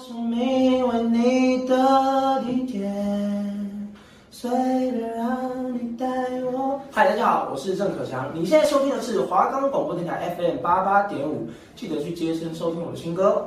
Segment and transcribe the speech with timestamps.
[0.00, 2.90] 生命为你的地铁，
[4.30, 4.50] 随
[4.92, 6.06] 便让你带
[6.54, 6.80] 我。
[6.90, 8.30] 嗨，大家好，我是郑可强。
[8.34, 13.46] 你现在收听的是华冈广播电台 FM 八八点五，记得去接声收听我的新歌。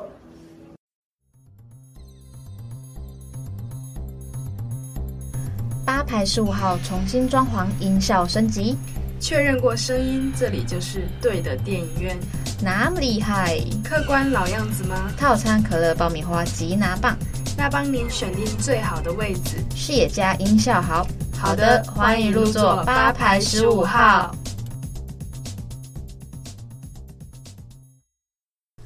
[5.83, 8.77] 八排十五号重新装潢，音效升级，
[9.23, 12.19] 确认过声音，这里就是对的电影院。
[12.61, 15.09] 那么厉害，客官老样子吗？
[15.17, 17.17] 套餐可乐、爆米花、吉拿棒，
[17.57, 21.07] 那帮您选定最好的位置，视野加，音效好。
[21.39, 24.35] 好的，欢迎入座八排十五号。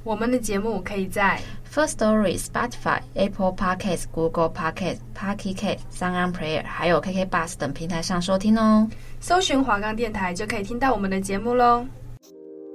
[0.03, 8.87] 我们的节目可以在 First Story、Spotify、Apple Podcasts、Google Podcasts、Pocket Casts、SoundOn，还有 KK Bus 等平台上收听哦。
[9.19, 11.85] 搜寻华冈电台就可以听到我们的节目喽。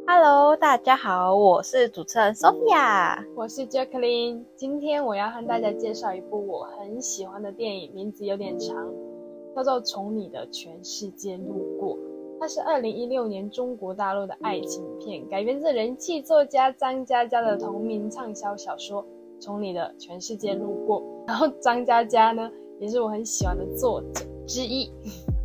[0.06, 4.44] Hello，大家好，我是主持人 Sophia，我是 Jacqueline。
[4.56, 8.76] 今天我要和大家介绍一部我很喜欢的电影，名字有点长，
[9.56, 11.96] 叫做《从你的全世界路过》。
[12.42, 19.00] 它是二零一六年中国大陆的爱情片，改编自人气作家张嘉佳的同名畅销小说
[19.38, 21.00] 《从你的全世界路过》。
[21.24, 24.90] 然后张嘉佳呢，也是我很喜欢的作者之一。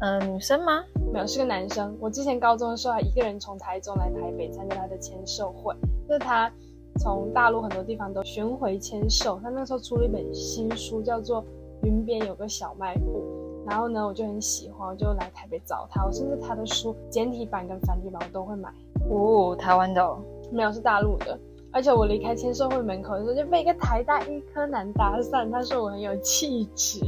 [0.02, 0.84] 嗯、呃，女生吗？
[1.14, 1.95] 没有，是个男生。
[2.00, 5.75] 我之前高中的时候还一个人从台中来台北参加他的签售会，
[6.08, 6.52] 就是他
[7.00, 9.40] 从大陆很多地方都巡回签售。
[9.44, 11.44] 他那时候出了一本新书，叫做
[11.84, 13.22] 《云边有个小卖部》。
[13.68, 16.06] 然后呢，我就很喜欢，我就来台北找他。
[16.06, 18.70] 我甚至他的书简体版跟繁体版我都会买。
[19.09, 20.20] 哦，台湾的哦？
[20.52, 21.38] 没有，是大陆的。
[21.74, 27.02] 而且我离开签售会门口的时候，就被一个台大医科男搭讪，他说我很有气质。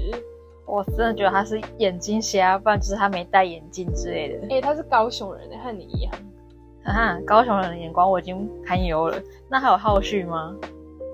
[0.65, 4.45] 我真的觉得他是眼睛瞎，不然就是他没戴眼镜之类的。
[4.47, 6.13] 哎、欸，他是高雄人，和你一样。
[6.83, 9.17] 啊，高雄人的眼光我已经堪忧了。
[9.49, 10.55] 那还有后续吗？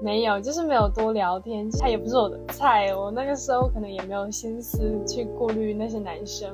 [0.02, 1.70] 没有，就是没有多聊天。
[1.72, 6.52] 他也不是我的菜，我那个时候可能也没有心思去顾虑那些男生，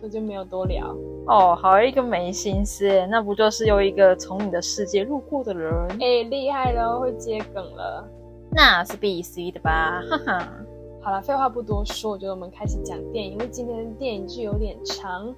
[0.00, 0.96] 所以就没有多聊。
[1.26, 5.72] 哦，好一个没心思，那不就是又一个从你的世界路过的人？
[5.94, 8.08] 哎、欸，厉害了，会接梗了。
[8.52, 10.52] 那是必须的吧，哈哈。
[11.02, 15.34] 好了，废话不多说，我觉得我们开始讲电影，因为今天的电影剧有点长。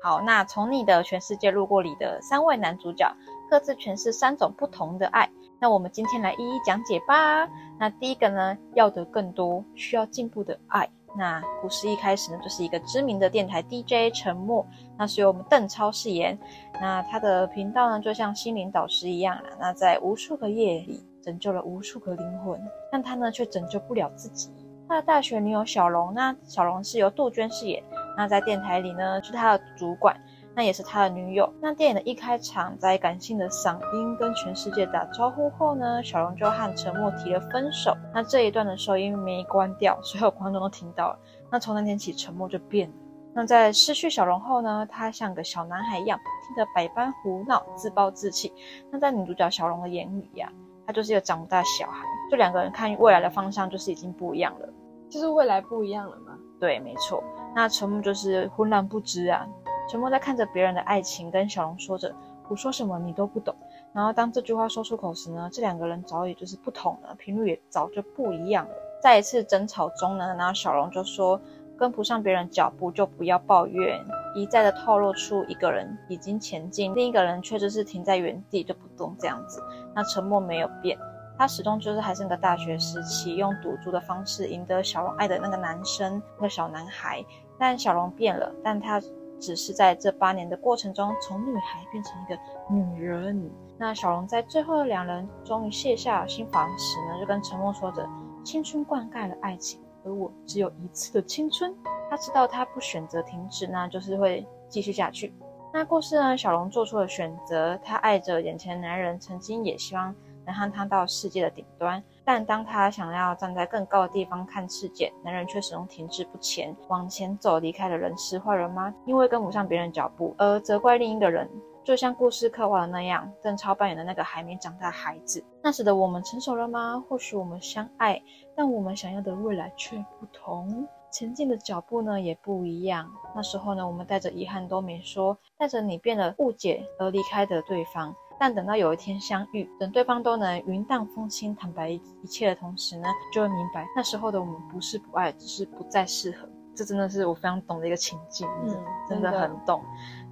[0.00, 3.12] 好，那从你的全世界路过里的三位男主角
[3.50, 5.28] 各自诠释三种不同的爱，
[5.58, 7.48] 那我们今天来一一讲解吧。
[7.78, 10.88] 那第一个呢，要的更多，需要进步的爱。
[11.16, 14.66] 那故事一开始呢，就是一个知名的电台 DJ 陈默，
[14.98, 16.38] 那是由我们邓超饰演。
[16.80, 21.04] 那他的频道呢，就像心灵导师一样啊，那在无数个夜里。
[21.20, 22.58] 拯救了无数个灵魂，
[22.90, 24.50] 但他呢却拯救不了自己。
[24.88, 27.82] 他的大学女友小龙，那小龙是由杜鹃饰演。
[28.16, 30.18] 那在电台里呢是他的主管，
[30.58, 31.48] 那也是他的女友。
[31.60, 37.96] 那电影的一开场，在感性的嗓音跟全世界打招呼后呢，小龙就和陈默提了分手。
[38.12, 41.18] 那这一段的收音没关掉，所有观众都听到了。
[41.48, 42.94] 那从那天起，陈默就变了。
[43.32, 48.52] 那在失去小龙后呢，他像个小男孩一样，不停的百般胡闹，自暴自弃。
[48.90, 50.66] 那在女主角小龙的眼里呀、啊。
[50.88, 54.68] 他就是一个长不大的小孩，就两个人看未来的方向就是已经不一样了，
[55.08, 56.32] 就是未来不一样了吗？
[56.58, 57.22] 对，没错。
[57.54, 59.46] 那陈默就是浑然不知啊。
[59.88, 62.14] 陈默在看着别人的爱情，跟小龙说着
[62.48, 63.54] “我说什么你都不懂”。
[63.92, 68.70] 然后当这句话说出口时呢，这两个人早已就是不同了，频率也早就不一样了。
[69.02, 71.40] 在一次争吵中呢，然后小龙就说。
[71.78, 74.04] 跟不上别人脚步就不要抱怨，
[74.34, 79.62] 一再的透露出一个人已经前进，另一个人却就是停在原地就不动这样子。
[79.94, 80.98] 那陈默没有变，
[81.38, 87.24] 他始终就是还是那个大学时期用赌注的方式赢得小龙爱的那个男生，那个小男孩。
[87.60, 89.00] 但小龙变了，但他
[89.40, 92.38] 只是在这八年的过程中，从女孩变成一个
[92.68, 93.50] 女人。
[93.78, 98.08] 那小龙在最后的两人终于卸下心防时呢，就跟陈默说着：
[98.44, 99.80] 青春灌溉了爱情。
[100.04, 101.74] 而我只有一次的青春，
[102.08, 105.32] 他知道他不选择停止，那就是会继续下去。
[105.72, 106.36] 那故事呢？
[106.36, 110.14] 小龙做出了选择，他爱着眼前男人，曾经也希望
[110.48, 118.38] 能和他到世界的顶端，但当他想要站在更高的地方看世界，男人却始终停滞不前，往前走，离开了人世。
[118.38, 118.94] 坏人吗？
[119.04, 121.46] 因为跟不上别人脚步而责怪另一个人。
[121.84, 127.02] 就像故事刻画的那样，邓超扮演的那个还没长大的孩子，那时的我们成熟了吗？
[127.08, 128.22] 或许我们相爱，
[128.56, 133.10] 但我们想要的未来却不同，前进的脚步呢也不一样。
[133.34, 138.14] 那时候呢，我们带着遗憾都没说，带着你变了误解而离开的对方。
[138.38, 146.48] 但等到有一天相遇，等对方都能云淡风轻坦白一切的同时呢，就会明白那时候的我们不是不爱，只是不再适合。
[146.74, 149.82] 这真的是我非常懂的一个情境，嗯，真的很懂。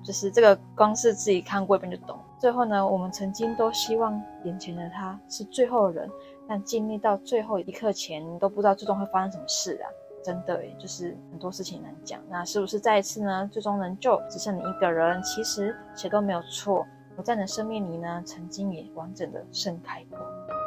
[0.05, 2.17] 就是这个，光是自己看过一遍就懂。
[2.39, 6.11] 最后呢，我们曾经都希望眼前的他是最后的人，
[6.47, 9.91] 但经历到最后一刻前，都不知道最终会发生什么事啊！
[10.23, 12.21] 真的，就是很多事情难讲。
[12.29, 13.49] 那是不是再一次呢？
[13.53, 15.21] 最终能救只剩你一个人？
[15.25, 16.87] 其实谁都没有错。
[17.17, 20.19] 我在你的生命里呢，曾经也完整的盛开过。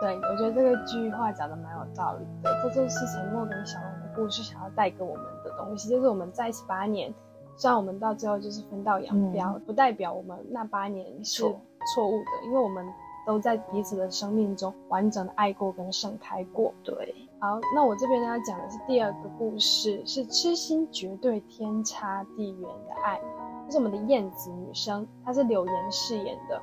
[0.02, 2.50] 对，我觉得这个句话讲的蛮有道理的。
[2.64, 7.14] 这就是沉默跟小龙的故事想要带给我们的东西，就是我们在一起八年，
[7.56, 12.86] 虽然我们到最后就是分道扬镳，嗯、不代表我们那八年是错误的，因为我们
[13.28, 16.74] 都在彼此的生命中完整的爱过跟盛开过。
[16.84, 23.20] 对，好，那我这边呢要讲的是第二个故事，是痴心绝对天差地远的爱。
[23.70, 26.60] 这是我们的燕子女生，她是柳岩饰演的。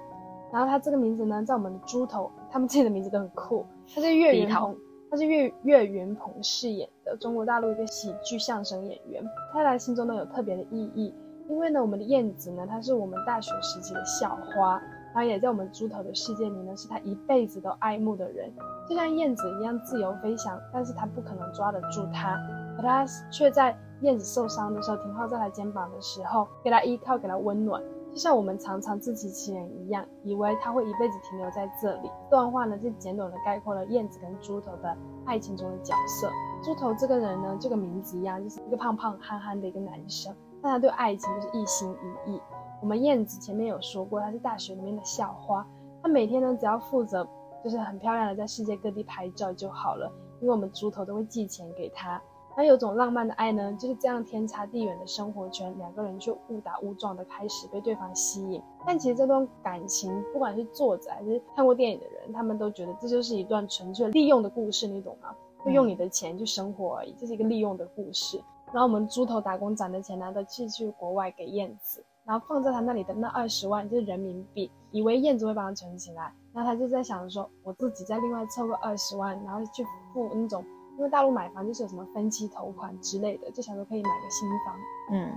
[0.53, 3.64] 然后她这个名字呢，在我们的猪头，他们自己的名字都很酷。
[3.94, 4.76] 她是岳云鹏，
[5.08, 9.25] 她是岳岳云鹏饰演的中国大陆一个喜剧相声演员。
[9.53, 11.14] 她在心中呢有特别的意义，
[11.49, 14.82] 因为呢，我们的燕子呢，她是我们大学时期的校花，
[15.14, 18.52] 然后也在我们猪头的世界里呢，是她一辈子都爱慕的人，
[18.88, 22.37] 就像燕子一样自由飞翔，但是她不可能抓得住她，
[22.76, 23.79] 可她却在。
[24.03, 27.83] 燕子受伤的时候，停靠在他肩膀的时候，给他依靠，给他温暖，
[28.13, 32.11] 就像我们常常自欺欺人一样，以为他会一辈子停留在这里。
[32.25, 36.31] 这段话呢，就简短的概括了燕子跟猪头的爱情中的角色。
[36.63, 41.91] 猪头这个人呢，这个名字一样，就是一个胖胖憨憨的一个男生，但他对爱情就是一心
[42.27, 42.41] 一意。
[42.83, 45.67] 我们燕子前面有说过，他是大学里面的校花，
[46.03, 47.27] 他每天呢，只要负责
[47.65, 52.21] 就是很漂亮的在世界各地拍照就好了，因为我们猪头都会寄钱给他。
[52.56, 58.62] 那有种浪漫的爱呢，就是这样天差地远的生活圈，两个人却误打误撞的开始被对方吸引。
[58.87, 65.35] 但其实这段感情，不管是作者还是看过电影的人，他们都觉得这就是一段纯粹利用的故事，你懂吗？
[65.58, 68.43] 会用你的钱去生活而已，这是一个利用的故事。
[68.73, 76.32] 然后我们猪头打工攒的钱呢，都寄去国外给燕子，然后放在他那里的那二十万就是人民币，以为燕子会帮他存起来。
[76.55, 80.64] 然后他就在想着说，我自己再另外凑个二十万，然后去付那种。
[80.97, 84.77] 因为大陆买房就是有什么分期头款之类的，就想说可以买个新房。
[85.13, 85.31] 嗯，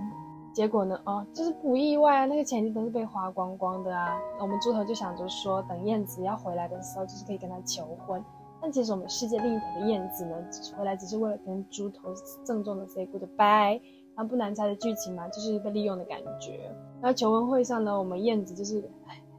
[0.52, 4.18] 结果呢，哦，就是不意外啊，那个钱都是被花光光的啊。
[4.40, 8.24] 我们猪头就想着说，等燕子要回来的时候，就是可以跟他求婚。
[8.62, 10.36] 但其实我们世界另一头的燕子呢，
[10.76, 12.12] 回来只是为了跟猪头
[12.44, 13.80] 郑重的 say goodbye。
[14.16, 16.70] 然后不难猜的剧情嘛，就是被利用的感觉。
[17.00, 18.82] 然后求婚会上呢，我们燕子就是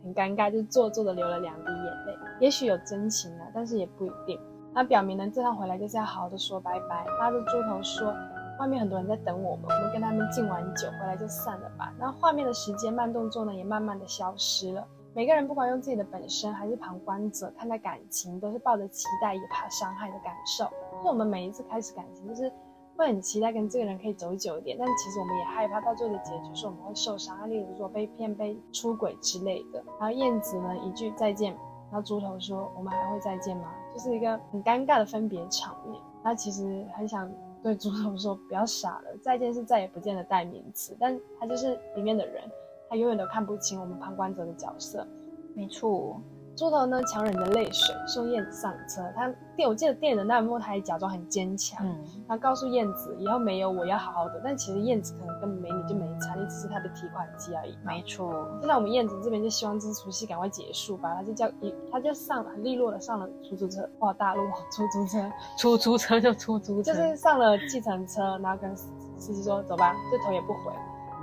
[0.01, 2.15] 很尴尬，就是做作的流了两滴眼泪。
[2.39, 4.39] 也许有真情啊，但是也不一定。
[4.73, 7.05] 那表明呢，这趟回来就是要好好的说拜拜。
[7.19, 8.13] 拉着猪头说，
[8.59, 11.93] 外面很多人在等我们，我们跟他们敬完酒回来就散了吧。
[11.99, 14.87] 那画面的时间慢动作呢，也慢慢的消失了。
[15.13, 20.63] 每个人不管用自己的本身还是旁观者看待感情，都是抱着期待也怕伤害的感受。
[21.03, 22.49] 就我们每一次开始感情，就是
[22.95, 29.83] 会很期待跟这个人可以走久一点，但其实我们也害怕到最后的结局是我们会受伤，例如说被骗、被出轨之类的。
[29.99, 31.51] 然后燕子呢，一句再见。
[31.91, 36.01] 然后猪头说：“我们还会再见吗？”就是一个很尴尬的分别场面。
[36.23, 37.31] 他其实很想
[37.63, 42.43] 对猪头说：“不要傻了，再见是再也不见的代名词。”但他就是里面的人，
[42.89, 45.05] 他永远都看不清我们旁观者的角色。
[45.55, 46.21] 没错。
[46.61, 49.01] 猪头呢，强忍着泪水送燕子上车。
[49.15, 54.39] 他电，我记得电影的那一幕，他还假装很坚强，嗯，他告诉燕子以后没有我要好好的。
[54.43, 57.75] 但其实燕子可能根本没你就没差，你只是他的提款机而已。
[57.83, 58.47] 没错。
[58.61, 61.15] 就在我们燕子这边就希望这出戏赶快结束吧。
[61.15, 63.89] 他就叫一，他就上利落的上了出租车。
[63.97, 70.71] 哇，大陆出租车，出租车就出租车，就是上了计程车，然后跟司机说走吧，就头也不回。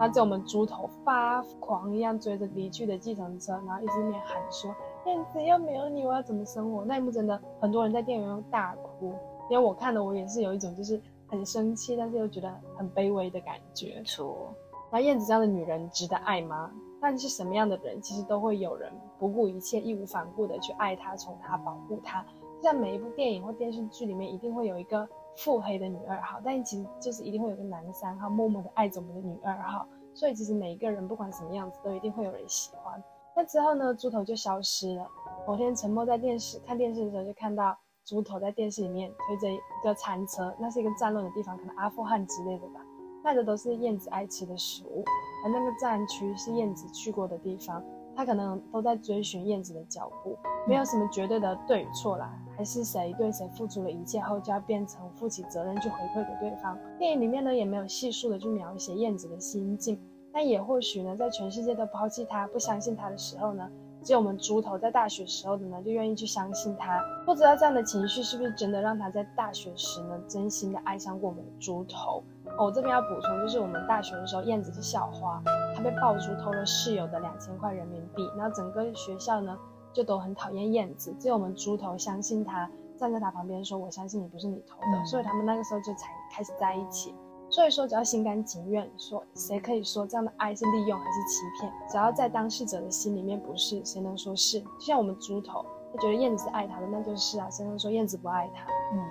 [0.00, 4.74] 然后在我们猪头发狂一样追着离去的计程车，然后一直面喊说。
[5.08, 6.84] 燕子要没有你，我要怎么生活？
[6.84, 9.14] 那一幕真的很多人在电影院大哭，
[9.48, 14.02] 因为我看的我也是有一种就是很生气，但是又觉得很卑微的感觉。
[14.04, 14.54] 错。
[14.92, 16.70] 那燕子这样的女人值得爱吗？
[17.00, 22.22] 但是什么样的人，其实都会有人不顾一切、义无反顾的去爱她、宠她、保护她。
[22.56, 29.86] 就像每一部电影或电视剧里面，一定会有一个腹黑的女二号，但其实就是一定会有个男三号默默的爱着我们的女二号。
[30.12, 33.00] 所以其实每一个人不管什么样子，都一定会有人喜欢。
[33.38, 35.06] 那之后呢，猪头就消失了。
[35.46, 42.80] 某天沉默在电视看电视的时候，就看到猪头在电视里面推着一个餐车，那是一个战乱的地方，可能阿富汗之类的吧。
[43.22, 45.04] 卖的都是燕子爱吃的食物，
[45.44, 47.80] 而那个战区是燕子去过的地方，
[48.16, 50.36] 他可能都在追寻燕子的脚步。
[50.66, 56.76] 没有什么绝对的对与错啦，还是谁对谁付出了一切后，就要变成负起责任去回馈给对方。
[56.98, 59.96] 电影里面呢，也没有细数的去描写燕子的心境。
[60.38, 63.68] 但也或许呢，在全世界都抛弃他、不相信他的时候呢，
[64.04, 67.02] 只有我们猪头在大学时候的呢，就愿意去相信他。
[67.26, 72.22] 不知道这样的情绪是不是真的让他在大学时呢，真心的爱上过我们的猪头。
[72.56, 75.42] 哦，我这边要补充，就是我们大学的时候，燕子是校花，
[75.74, 79.58] 她被爆出偷了室友的两千块人民币，然后整个学校呢
[79.92, 84.98] 就都很讨厌燕子，只有我们猪头相信她，站在她旁边说：“我相信你不是你偷的。
[85.02, 87.12] 嗯”所以他们那个时候就才开始在一起。
[87.58, 91.72] 所以说，只要心甘情愿，说谁可以说这样的爱是利用还是欺骗？
[91.90, 94.60] 只要在当事者的心里面不是，谁能说是？
[94.60, 98.64] 就像我们猪头，他觉得燕子是爱他的，那就是啊，谁能说燕子不爱他？
[98.94, 99.02] 嗯，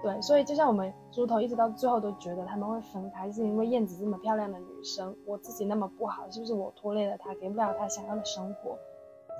[0.00, 0.22] 对。
[0.22, 8.78] 所以就像我们猪头一直到最后都觉得他们会分开，是因为燕子这么漂亮的女生，我自己那么不好，是不是我拖累了她，给不了她想要的生活？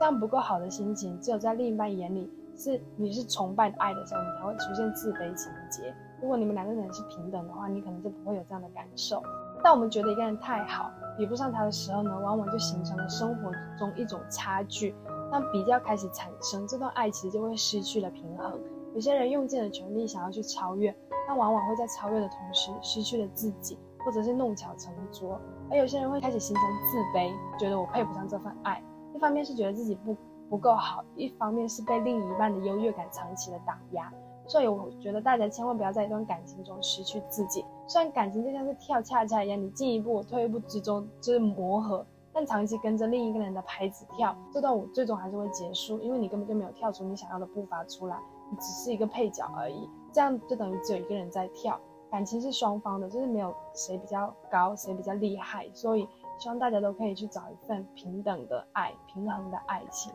[0.01, 5.95] 这样不够好的心情，只有在另一半眼里是你是崇拜爱的时候，你才会出现自卑情结。
[6.21, 9.23] 如果你们两个人是平等的话，你可能就不会有这样的感受。
[9.63, 14.95] 当我们觉得一个人太好，比不上他的时候呢，往往就形成了生活中一种差距。
[15.31, 18.59] 当比较开始产生，这段爱其实就会失去了平衡。
[18.95, 20.93] 有些人用尽了全力想要去超越，
[21.29, 25.41] 但往往会在超越的同时失去了自己，或者是弄巧成拙。
[25.71, 28.83] 而有些人会开始形成自卑，觉得我配不上这份爱。
[29.15, 30.17] 一方面是觉得自己不
[30.49, 34.13] 不够好，一方面是被另一半的优越感长期的打压。
[34.47, 37.65] 所以我觉得大家千万不要在一段感情中失去自己。
[37.87, 48.19] 虽然感情就像是跳恰恰一样，你进一步退一步之中就是磨合，但长期跟着另一个人的拍子跳，这段舞最终还是会结束，因为你根本就没有跳出你想要的步伐出来，
[48.51, 49.87] 你只是一个配角而已。
[50.15, 51.79] 这样就等于只有一个人在跳。
[52.11, 55.69] 感情是双方的，就是没有谁比较高，谁比较厉害。
[55.75, 60.11] 所以希望大家都可以去找一份平等的爱，平衡的爱情。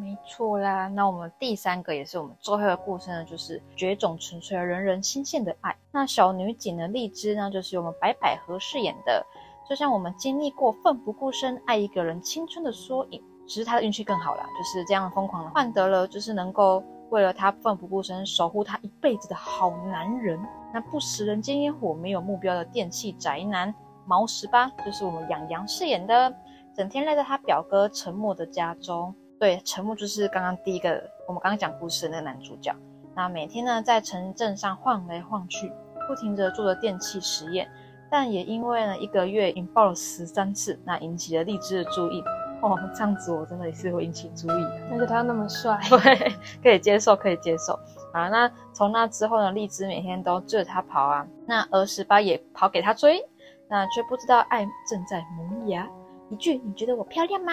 [0.00, 5.76] 没错啦，那我们第三个也是我们最后的故事呢，就是绝种纯粹而人人心羡的爱。
[5.90, 9.26] 那小女警的荔枝呢，就是我们白百合饰演的，
[9.68, 20.40] 就像我们经历过奋不顾身爱一个人青春的缩影，只是她的运气更好啦，就是这样疯狂的换得了，就是能够为了他奋不顾身守护他一辈子的好男人。
[20.72, 23.74] 那不食人间烟火、没有目标的电器宅男
[24.06, 26.32] 毛十八，就是我们杨洋饰演的，
[26.72, 29.12] 整天赖在他表哥陈默的家中。
[29.38, 32.74] 对，陈默就是刚刚第一个我们刚刚讲故事的那个男主角。
[33.14, 35.72] 那每天呢，在城镇上晃来晃去，
[36.08, 37.68] 不停地做着电器实验，
[38.10, 42.22] 但也因为呢一个月引爆了十三次，那引起了荔枝的注意。
[42.60, 44.64] 哦，这样子我真的也是会引起注意。
[44.90, 47.78] 而且他那么帅，对，可以接受，可以接受。
[48.12, 53.24] 啊，那从那之后呢，荔枝每天都追着他跑啊，那而十八也跑给他追，
[53.68, 55.88] 那却不知道爱正在萌芽。
[56.30, 57.52] 一句“你觉得我漂亮吗？”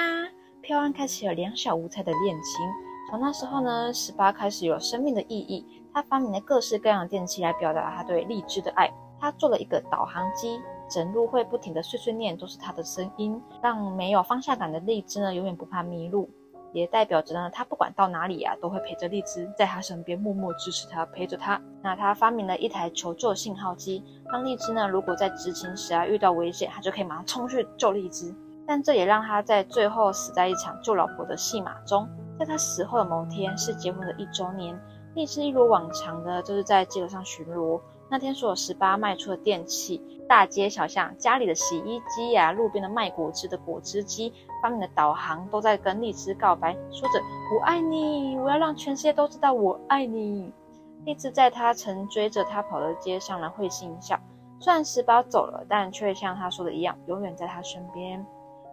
[0.66, 2.66] 飘安开始了两小无猜的恋情。
[3.08, 5.64] 从那时候呢，十八开始有了生命的意义。
[5.94, 8.92] 他发明了各式各样的电器来表达他对荔枝的爱。
[9.20, 16.28] 他做了一个导航机，整路会不停的碎碎念，都是他的声音，让没有方向感的荔枝呢，永远不怕迷路。
[16.74, 21.62] 也代表着呢，他不管到哪里啊，都会陪着荔枝，在他身边默默支持他，陪着他。
[21.84, 28.34] 那他发明了一台求救信号机，让荔枝呢，如果在执勤时啊遇到危险，他就可以马上冲去救荔枝。
[28.68, 32.08] 但这也让他在最后死在一场救老婆的戏码中。
[32.38, 34.78] 在他死后的某天，是结婚的一周年。
[35.14, 37.80] 荔枝一如往常的，就是在街头上巡逻。
[38.10, 47.20] 那天，所有十八卖出的电器，大街小巷、家里的洗衣机呀、路边的卖果汁的果汁机，发明的导航，都在跟荔枝告白，说着
[47.56, 50.52] “我爱你，我要让全世界都知道我爱你”。
[51.06, 54.20] 荔枝在他曾追着他跑的街上呢，会心一笑。
[54.60, 58.26] 虽然十八走了，但却像他说的一样，永远在他身边。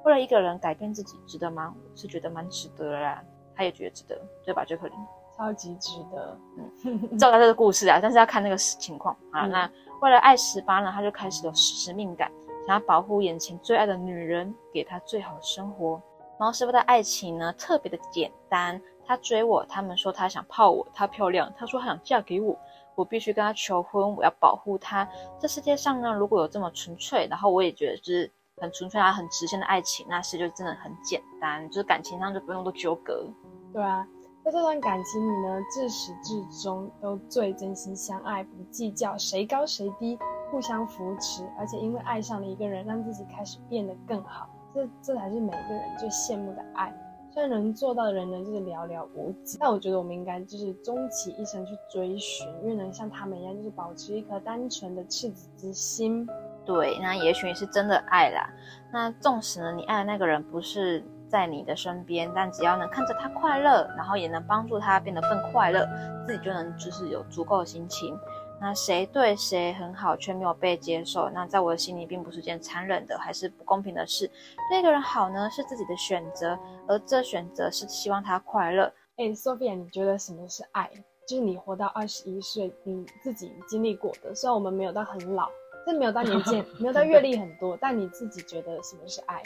[0.05, 1.75] 为了一个人改变自己，值得吗？
[1.77, 3.23] 我是觉得蛮值得的啦。
[3.55, 4.65] 他也觉得值得，对吧？
[4.65, 4.97] 杰克林，
[5.37, 6.39] 超级值得。
[6.85, 9.47] 嗯，照他这个故事啊， 但是要看那个情况啊。
[9.47, 12.33] 那为了爱十八呢，他就开始有使命感，
[12.67, 16.01] 想要保护眼前最爱的女人，给她最好的生活。
[16.39, 18.81] 毛十八的爱情呢，特别的简单。
[19.05, 22.59] 他追我，他们说他想泡我，她漂亮，他说他想嫁给我，
[22.95, 25.07] 我必须跟他求婚，我要保护他。
[25.39, 28.33] 这世界上呢，如果有这么纯粹，然后我也觉得就是。
[28.63, 33.27] 很纯粹啊，很直线的爱情，那是就真的很简单，就是感情上就不用多纠葛。
[33.73, 34.07] 对啊，
[34.45, 40.17] 在这段感情里呢，自始至终都最真心相爱，不计较谁高谁低，
[40.49, 44.49] 互相扶持，而且因为爱上了一个人，让自己开始变得更好。
[44.73, 46.97] 这这才是每一个人最羡慕的爱。
[47.33, 56.29] 虽然能做到的人呢，就是寥寥无几，但我觉得我们应该就是终其一生去追寻，因为能像他们一样，就是保持一颗单纯的赤子之心。
[56.65, 58.49] 对，那也许你是真的爱啦。
[58.93, 65.89] 那纵使呢，你爱的那个人不是在你的身边，但只要能看着他快乐，然后也能帮助他变得更快乐，
[66.27, 68.19] 自己就能就是有足够的心情。
[68.61, 74.31] 那谁对谁很好却没有被接受，那在我的心里并不是件残忍的还是不公平的事。
[74.71, 78.93] 对一个人好呢，是自己的选择，而这选择是希望他快乐。
[79.17, 80.89] 哎，Sophia，你觉得什么是爱？
[81.27, 84.35] 就是你活到二十一岁，你自己经历过的。
[84.35, 85.49] 虽然我们没有到很老，
[85.87, 89.43] 这没有到年纪， 没有到阅历很多，但你自己觉得什么是爱？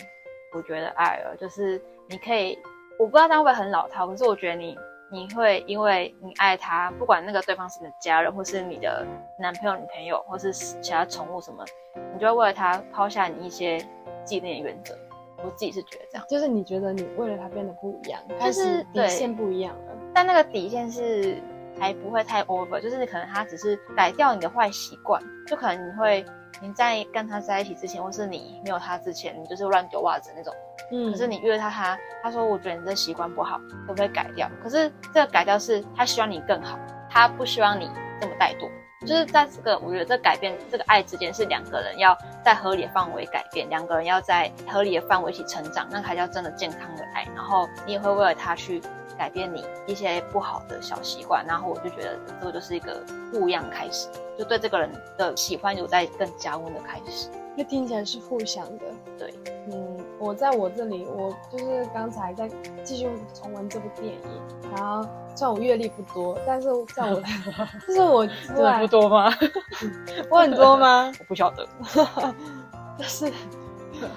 [0.54, 2.58] 我觉得爱哦，就是你可以，
[2.98, 4.78] 我不知道他会不会很老套，可是我觉得你
[5.10, 9.06] 你会因为你爱他，不管那个对方是你的家人，或是你的
[9.38, 11.64] 男朋友、女朋友，或是其他宠物什么，
[12.14, 13.78] 你就会为了他抛下你一些
[14.24, 14.96] 纪念原则。
[15.44, 19.92] 我自己是觉得这样，就是你觉得你为了他变得不一样，就是底线不一样了。
[20.14, 21.36] 但那个底线是
[21.80, 26.24] 还不会太 over，就是可能他只是改掉你的坏习惯，就可能你会。
[26.62, 30.54] 你在跟他在一起之前，或是你没有他之前，你就是乱丢袜子那种。
[30.90, 31.12] 嗯。
[31.12, 34.50] 可是你约他，他他说我觉得你这习惯不好，可不可以改掉？
[34.62, 36.78] 可是这个改掉是他希望你更好，
[37.10, 38.70] 他不希望你这么怠惰。
[39.02, 47.28] 就是在这个我觉得这改变这个爱之间是两个人要在合理的范围改变，两个人要在合理的范围一起成长，那才叫真的健康的爱。
[47.34, 48.80] 然后你也会为了他去
[49.18, 54.08] 改变你一些不好的小习惯，然后我就觉得这个就是一个不一样开始。
[54.38, 58.84] 就对这个人的喜欢有在更加温的开始，那听起来是互相的。
[59.18, 59.32] 对，
[59.72, 62.46] 嗯，我在我这里，我就是刚才在
[62.84, 64.20] 继续重温这部电影，
[64.76, 67.22] 然后虽然我阅历不多，但是在我，
[67.88, 69.32] 就是我真的 不多吗？
[70.30, 71.10] 我很多吗？
[71.18, 71.66] 我不晓得，
[72.98, 73.32] 就是。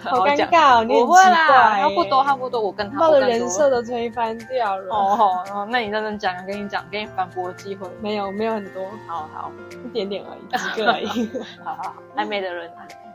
[0.03, 4.93] 好尴尬哦，你很奇怪，他不多，他不多，我跟他把我的人设都推翻掉了。
[4.93, 7.89] 哦哦，那你认真讲，跟你讲，给你反驳机会。
[8.01, 9.51] 没有，没有很多，好好
[9.85, 11.29] 一点点而已，几个而已。
[11.63, 12.71] 好好好，暧昧的人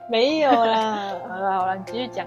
[0.09, 1.12] 没有啦。
[1.28, 2.26] 好了好了，你继续讲。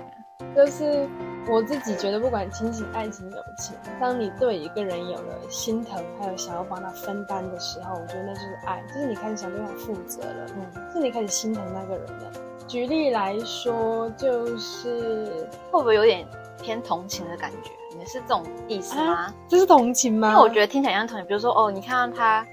[0.55, 1.07] 就是
[1.47, 12.31] 我自己觉得，不管亲情、爱情、友情，当你对一个人有了心疼，还有想要帮他分担的时候，我觉得那就是爱，就是你开始想对他负责了，嗯，是你开始心疼那个人了。
[12.67, 16.27] 举例来说，就是会不会有点
[16.61, 17.71] 偏同情的感觉？
[17.97, 19.13] 你是这种意思吗？
[19.13, 20.29] 啊、这是同情吗？
[20.29, 21.25] 因为我觉得听起来像同情。
[21.25, 22.45] 比如说，哦，你看到他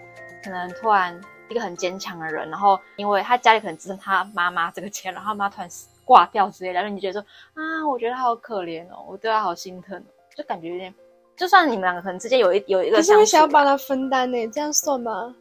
[0.42, 5.68] 可能突然一个很坚强的人，然后因为他家里可能只剩他妈妈这个钱，然后他妈突然
[6.04, 10.06] 挂掉之类的，然后你就觉得说啊，我觉得他好可怜哦，我对他好心疼哦，
[10.36, 10.94] 就感觉有点，
[11.36, 15.34] 就算你们两个可能之间有一有一个，可是我想要帮他分担呢，这样算吗？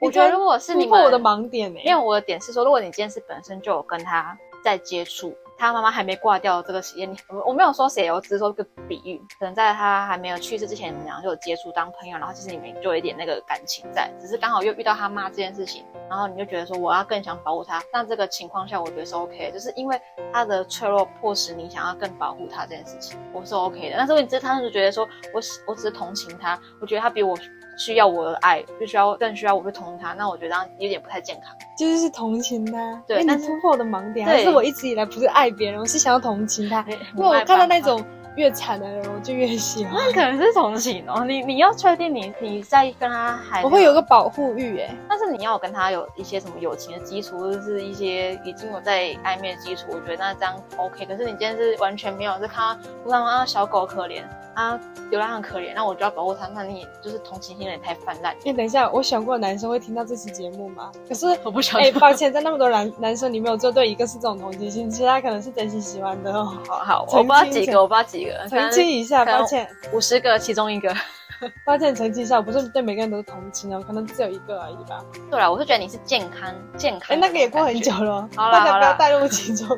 [0.00, 1.80] 我觉得如果是你们，我的盲点呢？
[1.84, 19.98] 因为我的点是说，如果你今天是本身就有跟他在接触，他妈妈还没挂掉这个时间，我我没有说谁，我只是说个比喻，可能在他还没有去世之前，你们俩就有接触当朋友，然后其实你们就有一点那个感情在，只是刚好又遇到他妈这件事情，然后你就觉得说我要更想保护他，那这个情况下我觉得是 OK，就是因为
[20.30, 23.96] 他的脆弱迫使你想要更保护他这件事情，我是 OK 的。
[23.96, 27.34] 但是问题是，他就觉得说我我只是同情他，我觉得他比我。
[27.76, 31.54] 需要我的爱，就需要更需要我去同情他，那我觉得这样有点不太健康。
[31.78, 34.26] 就是是同情他，对，那突破我的盲点。
[34.26, 36.84] 但是我一直以来不是爱别人，我是想要同情他，
[37.14, 38.02] 因为我看到那种
[38.36, 39.94] 越惨的人，我就越喜欢。
[39.94, 44.90] 那可能是同情哦，你你要确定你你在跟他还，我会有个保护欲诶。
[45.08, 51.04] 但是你要跟他有一些什么友情的基础，或者是一些已经有在暧昧的基础，我觉得那这样 OK。
[51.04, 54.22] 可是你今天是完全没有，是看到路上啊小狗可怜。
[54.56, 56.48] 啊，流浪很可怜，那我就要保护他。
[56.48, 58.34] 那你就是同情心有点太泛滥。
[58.46, 60.90] 哎，等一下，我想过男生会听到这期节目吗？
[61.06, 61.84] 可是 我不晓得。
[61.84, 66.56] 哎，抱歉，在那么多男男生里面，有对一个是这种同情心，其他可能是真心喜欢的哦。
[66.66, 70.92] 好好， 我不知道几个，我不知道几个，澄清一下，抱歉，五十个其中一个。
[71.66, 75.04] 抱歉，澄清一下，我不是对每个人都是同情哦，可能只有一个而已吧。
[75.30, 77.14] 对了，我是觉得你是健康健康。
[77.14, 79.68] 哎，那个也过很久了，好了好了，大家不要带入其中，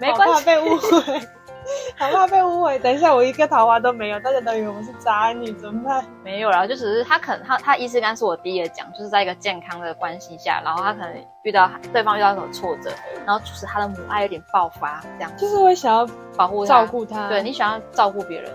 [0.00, 1.20] 没关系，被误会。
[1.98, 6.04] 好怕被误会，等一下我一个桃花都没有，大家都以为我是渣女，怎么办？
[6.22, 12.90] 没有啦，就只是他可能他他意思刚是我第一个讲，就是在一个健康的关系下，然后他可能遇到对方遇到什么挫折，
[13.24, 18.50] 然后就是他的母爱有点爆发，这样就是会想要保护照顾他，对你想要照顾别人，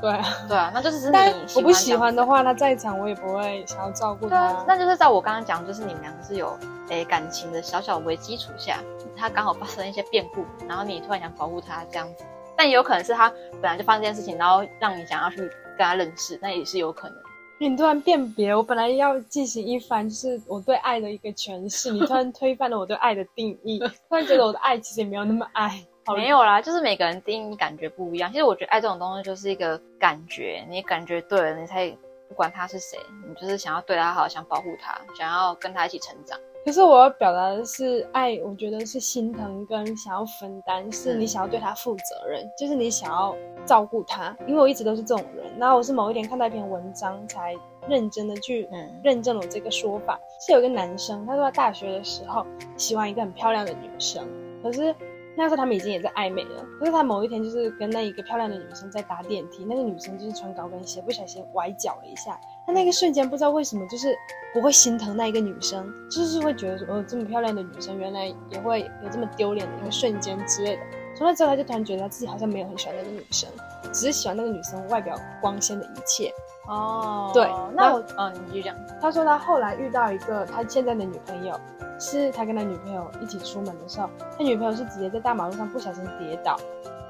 [0.00, 1.16] 对啊对啊，那就是是你
[1.56, 4.64] 我不喜欢的话，他在场我也不会想要照顾他。
[4.66, 6.56] 那就是在我刚刚讲，就是你们两个是有
[6.88, 8.78] 诶、欸、感情的小小为基础下，
[9.16, 12.24] 他刚好发生一些变故，然后你突然想保护他这样子。
[12.56, 17.18] 但也有可能是他本来就发生这件事情，然后让你想要去跟他认识，那也是有可能。
[17.58, 25.80] 你突然辨别，我本来要进行一番就是我对爱的一个诠释，你突然推翻了我对爱的定义，突然觉得我的爱其实也没有那么爱。
[26.14, 28.30] 没有啦，就是每个人定义感觉不一样。
[28.30, 31.88] 其实我觉得爱这种东西就是一个感觉，你感觉对了，你才
[32.28, 36.38] 不管他是谁，你就是想要对他好，想保护他，想要跟他一起成长。
[36.64, 44.34] 可是我要表达的是爱，我觉得是心疼跟想要分担，是你想要对他负责任，就是你想要照顾他。
[44.46, 47.54] 因为我一直都是这种人，然后我是某一天看到一篇文章才
[47.86, 48.68] 认真的去
[49.02, 50.18] 认证了这个说法。
[50.40, 52.46] 是有一个男生，他说他大学的时候
[52.76, 54.26] 喜欢一个很漂亮的女生，
[54.62, 54.94] 可是。
[55.36, 62.38] 那时候他们已经也在暧昧了，可是他某一天就是跟那一个漂亮的女生在搭电梯，那个女生就是穿高跟鞋，不小心崴脚了一下。
[62.66, 64.16] 他那个瞬间不知道为什么就是
[64.52, 70.82] 不会心疼那一个女生，就是会觉得说哦，这么漂亮的女生原来也会有这么丢脸的一个瞬间之类的。
[71.16, 73.48] 从那之后他就突然觉得他自己好像没有很喜欢那个女生，
[73.92, 76.32] 只是喜欢那个女生外表光鲜的一切。
[76.66, 81.58] 哦，对，那我嗯，你就讲，他说他后来遇到一个他现在的女朋友。
[81.96, 86.58] 是他跟他女朋友一起出门的时候，他女朋友是直接在大马路上不小心跌倒，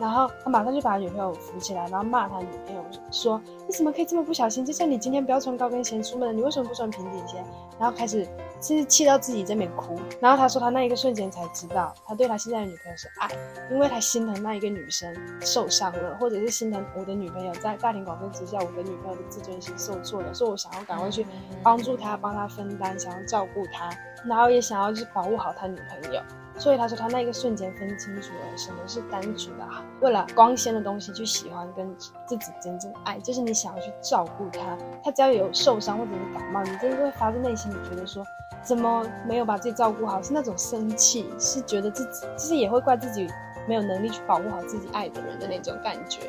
[0.00, 4.64] 然后他马上就把他女朋友扶起来，然后骂他女朋友说：“你怎么可以这么不小心？
[4.64, 7.42] 就像你今天不要穿高跟鞋出门，你为什么不穿平底鞋？”
[7.78, 8.24] 然后开始
[8.60, 9.96] 甚至气到自己在那边哭。
[10.20, 13.28] 然后他说他那一个瞬间才知道，他对他现在的女朋友是爱，
[13.70, 21.26] 因为他心疼那一个女生受伤了，或者是心疼我的女朋友在大庭广众之下，我的女朋友的自尊心受挫了，所以我想要赶快去
[21.62, 23.90] 帮助他，帮他分担，想要照顾他。
[24.26, 26.22] 然后也想要就是保护好他女朋友，
[26.56, 29.64] 所以他说他那一个瞬间分清楚了什么是单纯的
[30.00, 31.94] 为了光鲜的东西去喜欢跟
[32.26, 38.24] 自己真正爱，就是你想要去照顾他，他只要有受伤或者是感冒，你真的会发自内心的觉得说
[38.62, 43.26] 怎么没有把自己照顾好，是那种生气，是觉得自己其实也会怪自己
[43.66, 46.20] 没有能力去保护好自己爱的人的那种感觉。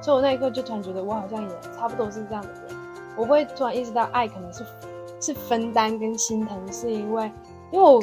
[0.00, 2.76] 所以我那一刻就突然觉得我好像也差不多是这样的人，
[3.16, 4.64] 我会突然意识到爱可能是。
[5.20, 7.32] 是分担跟心疼，是因为，
[7.70, 7.98] 因为我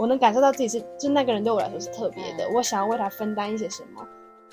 [0.00, 4.02] 我能感受到自己是，就那个人对我来说是特别的，我想要为他分担一些什么，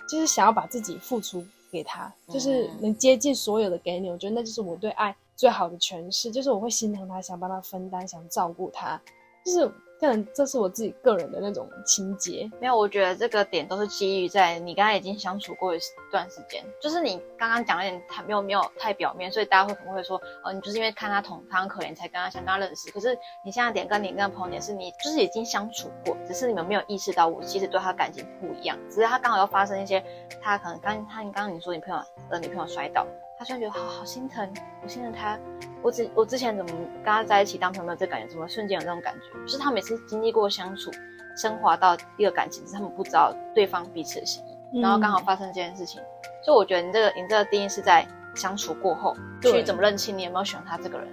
[0.06, 9.02] 就是想要把自己付出给他，就是能接近所有的给你，我觉得那就是我对爱最好的诠释，就是我会心疼他，想帮他分担，想照顾他，
[9.46, 9.72] 就是。
[10.00, 15.80] 可能这是我自己个人的那种情节，没有，我觉得这个点都是基于在你刚才已经相处过一
[16.12, 22.92] 段时间，就是你刚刚讲的点太没有没有太表面，所以大家会可能会说，哦，你就是因为看他同，他很可怜才跟他想跟他认识。
[22.92, 30.04] 可是你现在点跟你跟朋友点是你就是已经相处过，只是你们没有意识到我其实对他感情不一样，只是他刚好要发生一些，
[30.42, 33.06] 他可能刚他刚刚你说你朋友的女朋友摔倒。
[33.38, 35.38] 他突然觉得好好心疼，我心疼他。
[35.84, 39.40] 我之我之前怎么跟他在一起当朋友这感觉，怎么瞬间有这种感觉？
[39.46, 40.92] 就是他每次经历过相处，
[41.36, 46.02] 升华到一个感情，是他们不知道对方彼此的心意，然后刚好发生这件事情。
[46.02, 46.06] 嗯、
[46.44, 48.04] 所以我觉得你这个你这个定义是在
[48.36, 51.08] 相处过后去怎么认清你有没有喜欢他这个人。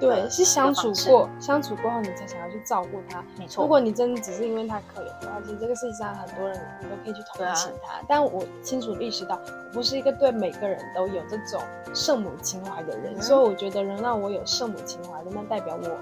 [0.00, 3.24] 对，是相处过，相处过后你才想要去照顾他。
[3.38, 7.94] 没错，如果你真的只是因为他可怜的话，其实这个世界上很多人你都可以去同情他。
[7.94, 11.60] 啊、但我清楚意识到，我不是一个对每个人都有这种
[11.94, 15.98] 圣母情怀的人，嗯、所以我觉得能让我有圣母情怀的，那代表我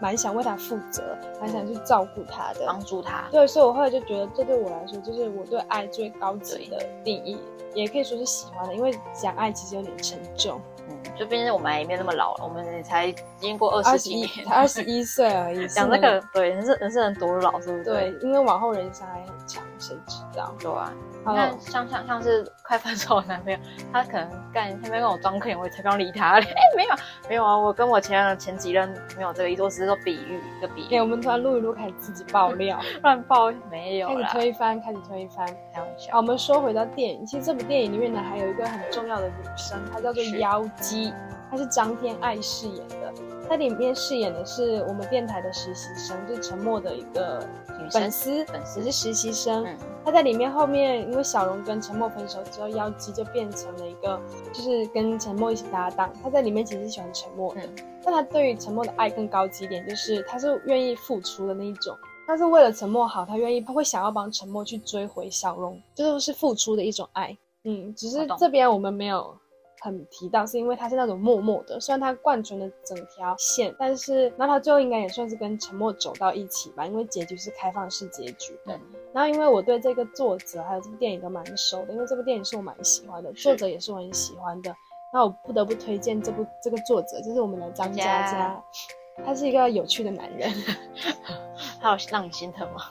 [0.00, 3.28] 蛮想为他负责，蛮想去照顾他的，帮助他。
[3.30, 7.38] 对，所以我后来就觉得，这对我来说就是我对爱最高级的定义，
[7.74, 10.60] 也可以说是喜欢的，因为讲爱其实有点沉重。
[11.18, 15.66] 就毕竟我们也没有那么老了，我们也才经过二十几年，才二十一岁而已。
[15.68, 17.84] 讲这个，对，人是人是能多老，是不是？
[17.84, 20.54] 对，因为往后人生还很长，谁知道？
[20.58, 20.92] 对啊。
[21.32, 23.58] 你看，像像像是快分手的男朋友，
[23.92, 26.46] 他可能干他没跟我装可怜，我才刚理他嘞。
[26.54, 26.90] 哎，没有
[27.28, 30.96] 没有啊，我跟我前任前几任没有这个意思，我只是说比喻一个比喻。
[30.96, 36.12] 哎，我们突然录一录，开始自己爆料，乱爆没有，开始推翻，开始推翻，开玩笑。
[36.12, 41.12] 好，我们说回到电影，其实这部电影里面呢，还有一个很重要的女生，她叫做妖姬。
[41.48, 43.12] 她是张天爱饰演的，
[43.48, 47.46] 她里面饰演的是我们电台的实习生，就是沉默的一个
[47.90, 49.66] 粉丝，粉丝是实习生。
[50.04, 54.20] 他在里面后面，因为小荣跟沉默分手之后，妖姬就变成了一个，
[54.52, 56.12] 就是跟沉默一起搭档。
[56.22, 57.60] 他在里面其实是喜欢沉默的，
[58.04, 61.96] 但他对于沉默的爱更高级一点，就是他是愿意付出的那一种。
[62.26, 67.36] 他是为了沉默好，他愿意，他会想要帮沉默去追回小荣，就是付出的一种爱。
[67.64, 69.36] 嗯，只是这边我们没有。
[69.86, 78.58] 很提到是因为他是那种默默的，虽然他贯穿了整条线，但是那他最后应该也算是跟沉默走到一起吧，因为结局是开放式结局。
[78.66, 78.78] 对。
[79.14, 84.74] 然后因为我对这个作者还有这部电影都蛮熟的，因为这部电影是我蛮喜欢的，作者也是我很喜欢的。
[85.12, 88.64] 那我不得不推荐这部这个作者，就是我们的张嘉佳，
[89.24, 90.50] 他是一个有趣的男人。
[91.80, 92.82] 他有让你心疼吗？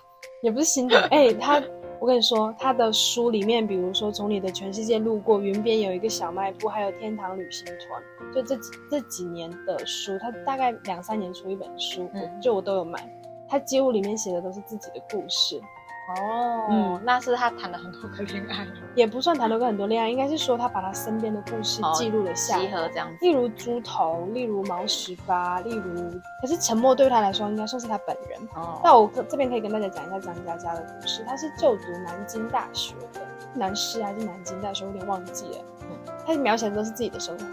[0.41, 1.61] 也不是心疼，哎、欸，他。
[1.99, 8.01] 我跟你说，他的书里面，比如说从你的全世界路过，云边有一个小卖部，还有天堂旅行团，
[8.33, 13.09] 就这几这几年的书，他大概两三年出一本书，嗯，就我都有买。
[13.47, 15.61] 他几乎里面写的都是自己的故事。
[16.07, 23.17] 哦，嗯，那是他谈了很多个恋爱，也不算谈了个很多恋爱，应该是说他把他身边的故事记录了下来，集合这样子。
[23.21, 28.39] 例如猪头，例如毛十八，例如，可是沉默对他来说应该算是他本人。
[28.55, 31.23] 哦，那我这边可以跟大家讲一下张嘉佳的故事。
[31.27, 33.21] 他是就读南京大学的，
[33.53, 35.57] 南师还是南京大学，我有点忘记了。
[35.89, 37.45] 嗯，他描写的都是自己的生活。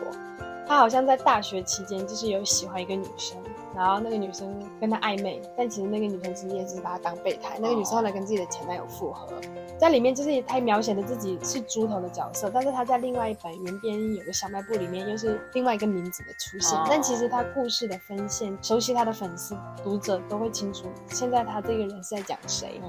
[0.64, 3.36] 他好像在大学期间就是有喜欢一个女生，
[3.74, 7.58] 然后那个女生跟他暧昧，但其实那个女生其实也只是把他当备胎。
[7.58, 9.26] 那个女生后来跟自己的前男友复合，
[9.78, 16.78] 在里面就是他描写的自己是猪头的角色，但是他在另外一本原编有个小卖部里面又是另外一个名字的出现。
[16.88, 22.80] 但其实他故事的分线，熟悉他的粉丝读者都会清楚，现在他这个人是在讲谁。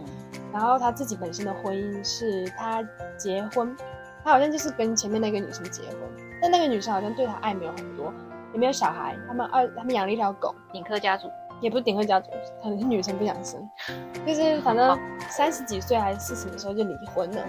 [0.52, 2.84] 然后他自己本身的婚姻是他
[3.17, 3.76] 结婚，
[4.24, 5.98] 他好像就是跟前面那个女生结婚。
[6.41, 8.13] 但那个女生好像对他爱没有很多，
[8.53, 9.17] 也没有小孩。
[9.27, 10.55] 他们二，他们养了一条狗。
[10.71, 11.27] 顶客家族
[11.59, 13.69] 也不是顶客家族，可能是女生不想生，
[14.25, 14.97] 就是反正
[15.29, 17.43] 三十几岁还是四十的时候就离婚了。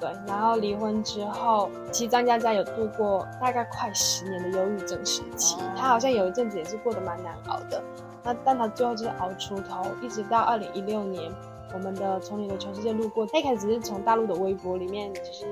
[0.00, 5.56] 对，然后离婚之后，其实张嘉佳有度过大概快十年的忧郁症时期。
[5.76, 7.82] 她好像有一阵子也是过得蛮难熬的。
[8.24, 11.32] 那但她最后就是熬出头，一直到二零一六年，
[11.72, 15.46] 我们的从你的全世界路过，他一开始是从大陆的微博里面就是。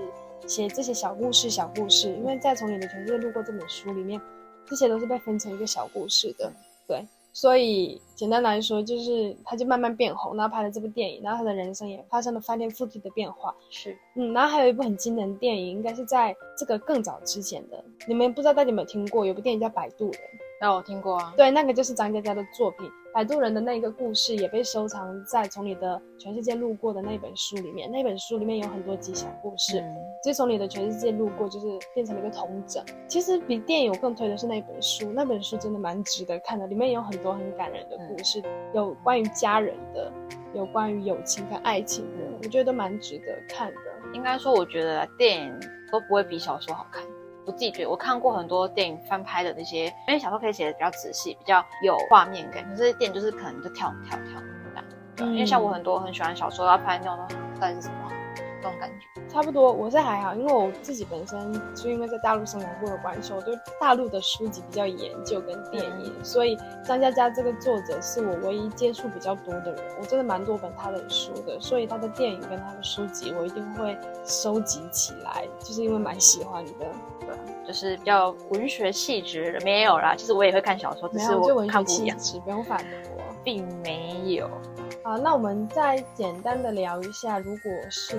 [0.47, 4.19] 写这些小故事，小故事，因为在从你的全世界路过这本书里面，
[4.67, 6.53] 这些都是被分成一个小故事的，
[6.87, 20.13] 对，所以简单来说，就是他就慢慢变红，然后拍了这部电影，然后他的人生也发生了翻天覆地的变化，是，嗯，然后还有一部很经典的电影，应该是在这个更早之前的，你们不知道大家有没有听过，有部电影叫《摆渡人》，
[20.61, 22.87] 那我听过啊，对，那个就是张嘉佳的作品。
[23.13, 27.91] 摆渡人的那个故事也被收藏在从你的全世界路过的那本书里面。
[27.91, 29.83] 那本书里面有很多吉祥故事，
[30.23, 32.85] 其实从你的全世界路过就是变成了一个童整。
[33.09, 38.41] 其实比电影我更推的是那本书，那本书真的蛮值得看的，里面有很多很感人的故事，
[38.75, 40.13] 有关于家人的，
[40.55, 43.81] 有关于友情跟爱情的，我觉得都蛮值得看的。
[44.13, 45.53] 应该说，我觉得电影
[45.91, 47.03] 都不会比小说好看。
[47.51, 52.65] 我自己觉得，我看过很多电影翻拍的那些，因为小说可以写的比较仔细，比较有画面感。
[52.71, 54.41] 可是电影就是可能就跳跳跳
[55.17, 57.95] 这样，因为像我很多很喜欢小说要拍那种，但是什么
[58.63, 59.07] 这种感觉。
[59.29, 76.73] 差不多，我是还好，因为我自己本身就因为在大陆生活过的关系，我对大陆的书籍比较研究跟电影，嗯、所以张嘉佳这个作者是我唯一接触比较多的人，我真的蛮多本他的书的，所以他的电影跟他的书籍我一定会收集起来，就是因为蛮喜欢的，
[77.21, 77.29] 对，
[77.67, 84.51] 就是比较文学气质没有啦，其实我也会看小说，只是我看不一样，不用反驳，并没有。
[85.03, 88.17] 好，那我们再简单的聊一下，如果是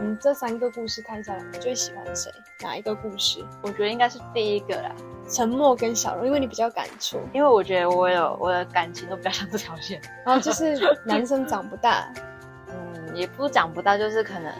[0.00, 2.30] 你这三个故事看下来，你最喜欢谁？
[2.62, 3.44] 哪一个故事？
[3.62, 4.90] 我觉得应该是第一个啦，
[5.28, 10.00] 沉默跟小蓉，因为你比较感触，因为我觉得我有我的感情都比较像这条线。
[10.24, 12.10] 然后就是男生长不大，
[12.70, 14.50] 嗯，也不长不大，就是可能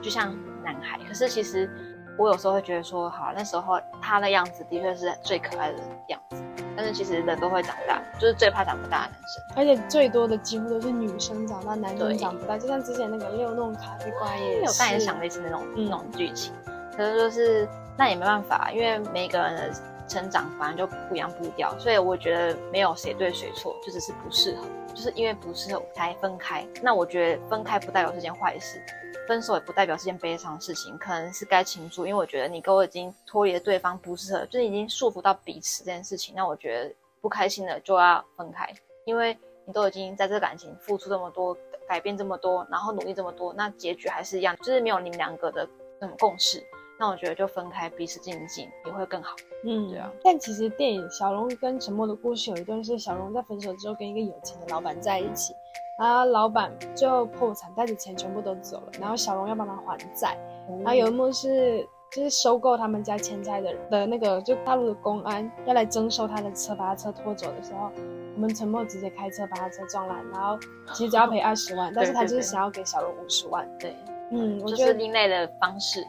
[0.00, 1.00] 就像男孩。
[1.08, 1.68] 可是其实
[2.16, 6.44] 我有时候会觉得说，好，那时候他的样子的确是最可爱的样子。
[6.78, 12.56] 但是其实人都会长大，就是最怕长不大的男生，而且最多的几乎都是女生长大，男生长不大。
[12.56, 16.54] 就像之前那个六弄咖啡瓜也有带想类似那种、嗯、那种剧情，
[16.96, 19.72] 可是就是那也没办法，因为每个人的
[20.06, 24.64] 成长反正就不一样步调，所以我觉得没有谁对谁错，就只是不适合，
[24.94, 26.64] 就是因为不适合才分开。
[26.80, 28.80] 那我觉得分开不代表是件坏事。
[29.26, 32.06] 分手也不代表是件悲伤的事情，可能是该庆祝。
[32.06, 36.34] 因为我觉得你跟我已经脱离了对方，不适合，就是已经束缚到彼此这件事情。
[36.34, 38.72] 那我觉得不开心的就要分开，
[39.04, 45.68] 因为你都已经在这个感情付出这么多，改变这么多，然后努力这么多，那结局还是一样，就是没有你们两个的
[46.00, 46.62] 那种共识。
[47.00, 49.36] 那我觉得就分开，彼此静一静也会更好。
[49.64, 50.10] 嗯，对啊。
[50.24, 55.54] 但其实电影小龙跟沉默的故事有一段是小龙在分手之后跟一个有钱的老板在一起。
[55.98, 58.92] 然后老板最后破产，带着钱全部都走了。
[59.00, 60.38] 然后小龙要帮他还债。
[60.78, 67.90] 然后有一幕是，就是收购他们家欠债的的那个，就大陆的公安要来征收他的车，把他车拖走的时候，
[68.36, 70.24] 我们沉默直接开车把他车撞烂。
[70.30, 70.56] 然后
[70.92, 73.68] 其实只要赔二十万， 但是他就是想要给小龙五十万。
[73.78, 73.96] 对，
[74.30, 76.04] 嗯，我觉得就是另类的方式。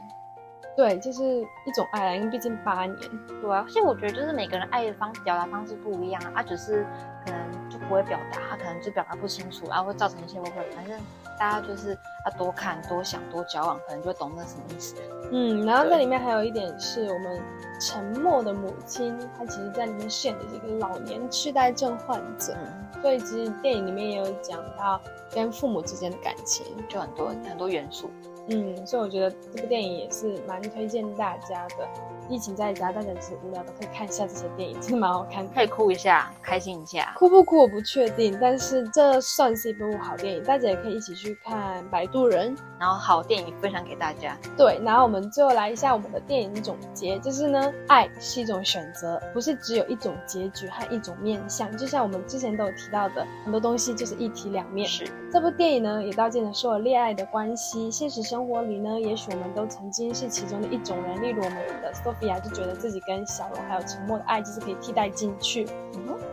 [0.78, 2.96] 对，就是一种爱，因为毕竟八年。
[3.42, 6.86] 对啊，所以我觉得就是每个人爱的方式、表达方式不一样啊，他只是
[7.26, 10.70] 可能就不会表达，他可能就表达不清楚，然后会造成一些误会。
[10.76, 11.00] 反正
[11.40, 14.96] 大家就是要多看、多想、多交往，可能就会懂那什么意思。
[15.32, 17.42] 嗯，然后这里面还有一点是我们
[17.80, 25.00] 沉默的母亲，她其实在里面饰演的是一个老年痴呆症患者，嗯、所以其实电影里面也有讲到
[25.32, 28.10] 跟父母之间的感情，就很多很多元素。
[28.48, 31.88] 嗯，所以我觉得这部电影也是蛮推荐大家的。
[32.30, 37.12] 疫情在家，大家只是无聊的可以看一下这些电影，真的蛮好看的，可以哭一下，开心一下。
[37.18, 44.38] 哭不哭我不确定，但是这算是一部好电影，大家也可以一起去看《摆渡人》，然后好电影分享给大家。
[44.56, 51.76] 对，然后我们最后来一下我们的电影总结，就是呢，爱是一种选择，不是只有一种结局和一种面向。
[51.78, 54.88] 就像我们之前都有提到的，很多东西就是一体两面。
[54.88, 57.90] 是，这部电影呢，也道尽了所有恋爱的关系。
[57.90, 65.66] 现实生活里呢，也许我们都曾经是其中的一种人，例如我们的 Sophia 就觉得自己跟小龙还有沉默的爱就是可以替代进去。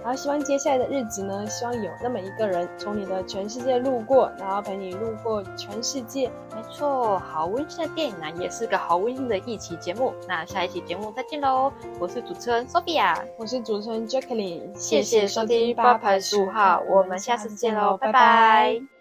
[0.03, 6.31] 然后希望接下来的日子呢，希望有那么一个人从你的全世界路过，然后陪你路过全世界。
[6.55, 10.12] 没错，好温馨的电影呢，也是个好温馨的一期节目。
[10.29, 11.72] 那下一期节目再见喽！
[11.99, 18.96] 我是主持人 Sophia，我是主持人 Jacqueline，谢谢收听八排十五号，我们下次见喽，拜拜。